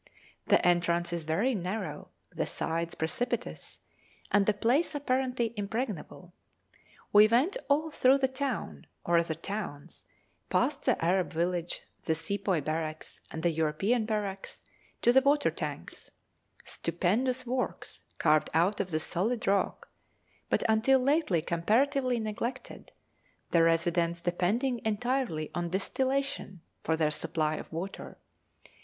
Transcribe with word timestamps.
The 0.47 0.65
entrance 0.67 1.13
is 1.13 1.21
very 1.21 1.53
narrow, 1.53 2.07
the 2.33 2.47
sides 2.47 2.95
precipitous, 2.95 3.81
and 4.31 4.47
the 4.47 4.53
place 4.55 4.95
apparently 4.95 5.53
impregnable. 5.55 6.33
We 7.13 7.27
went 7.27 7.55
all 7.69 7.91
through 7.91 8.17
the 8.17 8.27
town, 8.27 8.87
or 9.05 9.17
rather 9.17 9.35
towns, 9.35 10.05
past 10.49 10.85
the 10.85 11.05
Arab 11.05 11.31
village, 11.31 11.83
the 12.05 12.15
Sepoy 12.15 12.61
barracks, 12.61 13.21
and 13.29 13.43
the 13.43 13.51
European 13.51 14.07
barracks, 14.07 14.63
to 15.03 15.13
the 15.13 15.21
water 15.21 15.51
tanks, 15.51 16.09
stupendous 16.63 17.45
works 17.45 18.03
carved 18.17 18.49
out 18.55 18.79
of 18.79 18.89
the 18.89 18.99
solid 18.99 19.45
rock, 19.45 19.87
but 20.49 20.63
until 20.67 20.99
lately 20.99 21.43
comparatively 21.43 22.19
neglected, 22.19 22.91
the 23.51 23.61
residents 23.61 24.19
depending 24.19 24.81
entirely 24.83 25.51
on 25.53 25.69
distillation 25.69 26.61
for 26.83 26.97
their 26.97 27.11
supply 27.11 27.57
of 27.57 27.71
water. 27.71 28.17